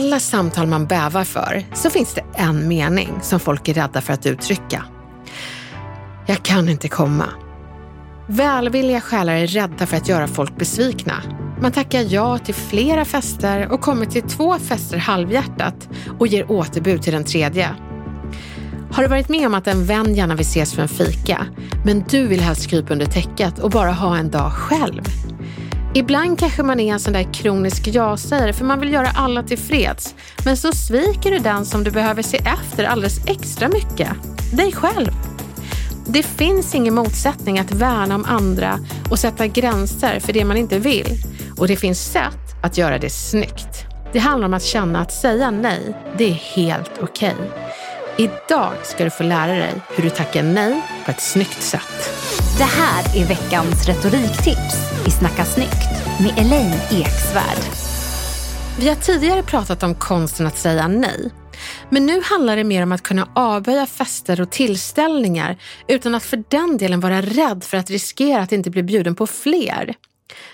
[0.00, 4.12] alla samtal man bävar för så finns det en mening som folk är rädda för
[4.12, 4.84] att uttrycka.
[6.26, 7.24] Jag kan inte komma.
[8.26, 11.22] Välvilliga själar är rädda för att göra folk besvikna.
[11.60, 17.02] Man tackar ja till flera fester och kommer till två fester halvhjärtat och ger återbud
[17.02, 17.68] till den tredje.
[18.92, 21.46] Har du varit med om att en vän gärna vill ses för en fika,
[21.84, 25.02] men du vill helst krypa under täcket och bara ha en dag själv?
[25.94, 29.58] Ibland kanske man är en sån där kronisk ja-sägare för man vill göra alla till
[29.58, 30.14] freds.
[30.44, 34.08] Men så sviker du den som du behöver se efter alldeles extra mycket.
[34.52, 35.10] Dig själv.
[36.06, 38.78] Det finns ingen motsättning att värna om andra
[39.10, 41.16] och sätta gränser för det man inte vill.
[41.58, 43.86] Och det finns sätt att göra det snyggt.
[44.12, 47.36] Det handlar om att känna att säga nej, det är helt okej.
[48.16, 52.10] Idag ska du få lära dig hur du tackar nej på ett snyggt sätt.
[52.58, 57.72] Det här är veckans retoriktips i Snacka snyggt med Elaine Eksvärd.
[58.78, 61.30] Vi har tidigare pratat om konsten att säga nej.
[61.90, 65.56] Men nu handlar det mer om att kunna avböja fester och tillställningar
[65.88, 69.26] utan att för den delen vara rädd för att riskera att inte bli bjuden på
[69.26, 69.94] fler.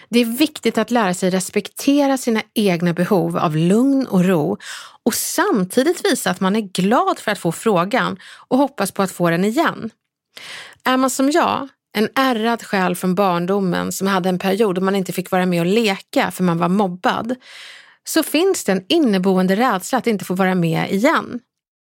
[0.09, 4.59] Det är viktigt att lära sig respektera sina egna behov av lugn och ro
[5.03, 8.19] och samtidigt visa att man är glad för att få frågan
[8.49, 9.91] och hoppas på att få den igen.
[10.84, 14.96] Är man som jag, en ärrad själ från barndomen som hade en period då man
[14.96, 17.34] inte fick vara med och leka för man var mobbad,
[18.04, 21.40] så finns det en inneboende rädsla att inte få vara med igen.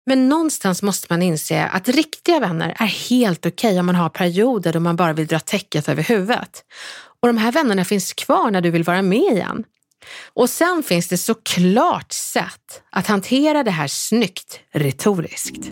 [0.07, 4.09] Men någonstans måste man inse att riktiga vänner är helt okej okay om man har
[4.09, 6.65] perioder då man bara vill dra täcket över huvudet.
[7.23, 9.65] Och de här vännerna finns kvar när du vill vara med igen.
[10.35, 15.71] Och sen finns det såklart sätt att hantera det här snyggt retoriskt.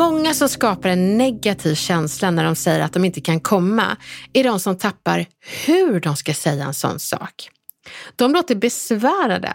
[0.00, 3.96] Många som skapar en negativ känsla när de säger att de inte kan komma
[4.32, 5.26] är de som tappar
[5.66, 7.50] hur de ska säga en sån sak.
[8.16, 9.54] De låter besvärade.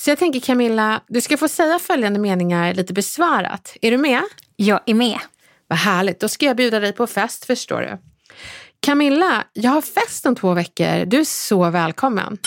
[0.00, 3.76] Så jag tänker Camilla, du ska få säga följande meningar lite besvärat.
[3.82, 4.22] Är du med?
[4.56, 5.18] Jag är med.
[5.68, 7.98] Vad härligt, då ska jag bjuda dig på fest förstår du.
[8.80, 11.04] Camilla, jag har fest om två veckor.
[11.04, 12.38] Du är så välkommen.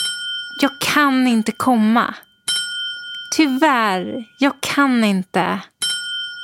[0.61, 2.15] Jag kan inte komma.
[3.37, 5.61] Tyvärr, jag kan inte.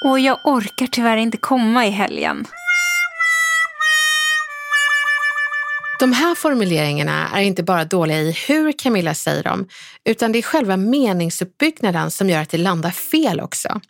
[0.05, 2.45] Och jag orkar tyvärr inte komma i helgen.
[5.99, 9.67] De här formuleringarna är inte bara dåliga i hur Camilla säger dem,
[10.05, 13.81] utan det är själva meningsuppbyggnaden som gör att det landar fel också.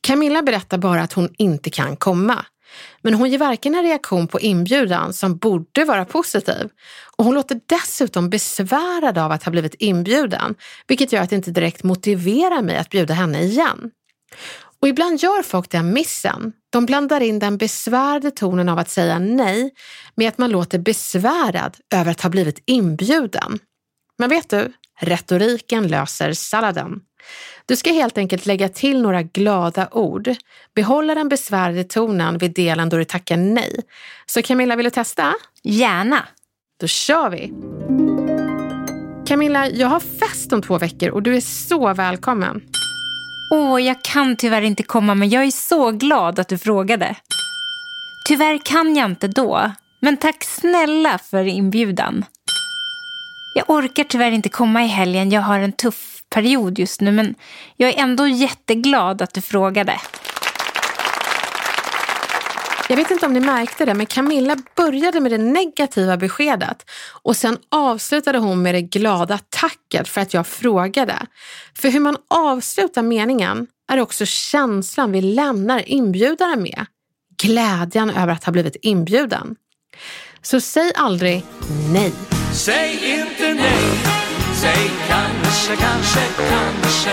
[0.00, 2.44] Camilla berättar bara att hon inte kan komma.
[3.02, 6.68] Men hon ger varken en reaktion på inbjudan som borde vara positiv
[7.16, 10.54] och hon låter dessutom besvärad av att ha blivit inbjuden,
[10.86, 13.90] vilket gör att det inte direkt motiverar mig att bjuda henne igen.
[14.80, 16.52] Och ibland gör folk den missen.
[16.70, 19.70] De blandar in den besvärade tonen av att säga nej
[20.14, 23.58] med att man låter besvärad över att ha blivit inbjuden.
[24.18, 27.00] Men vet du, retoriken löser salladen.
[27.66, 30.34] Du ska helt enkelt lägga till några glada ord,
[30.74, 33.80] behålla den besvärade tonen vid delen då du tackar nej.
[34.26, 35.34] Så Camilla, vill du testa?
[35.62, 36.28] Gärna!
[36.80, 37.52] Då kör vi!
[39.26, 42.62] Camilla, jag har fest om två veckor och du är så välkommen.
[43.50, 47.16] Åh, jag kan tyvärr inte komma men jag är så glad att du frågade.
[48.28, 52.24] Tyvärr kan jag inte då, men tack snälla för inbjudan.
[53.54, 57.34] Jag orkar tyvärr inte komma i helgen, jag har en tuff period just nu men
[57.76, 60.00] jag är ändå jätteglad att du frågade.
[62.88, 66.90] Jag vet inte om ni märkte det, men Camilla började med det negativa beskedet
[67.22, 71.26] och sen avslutade hon med det glada tacket för att jag frågade.
[71.74, 76.86] För hur man avslutar meningen är också känslan vi lämnar inbjudaren med.
[77.42, 79.56] Glädjen över att ha blivit inbjuden.
[80.42, 81.44] Så säg aldrig
[81.92, 82.12] nej.
[82.52, 83.98] Säg inte nej.
[84.62, 87.10] Säg kanske, kanske, kanske.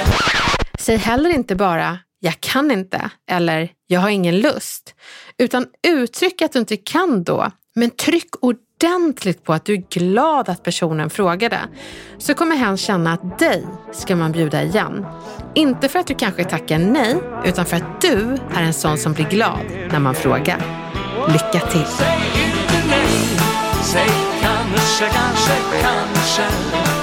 [0.79, 4.95] Säg heller inte bara jag kan inte eller jag har ingen lust.
[5.37, 10.49] Utan uttryck att du inte kan då, men tryck ordentligt på att du är glad
[10.49, 11.59] att personen frågade.
[12.17, 15.05] Så kommer hen känna att dig ska man bjuda igen.
[15.55, 17.15] Inte för att du kanske tackar nej,
[17.45, 20.57] utan för att du är en sån som blir glad när man frågar.
[21.27, 21.85] Lycka till!
[21.85, 22.15] Säg
[22.45, 23.07] inte nej.
[23.83, 24.09] Säg
[24.41, 27.02] kanske, kanske, kanske.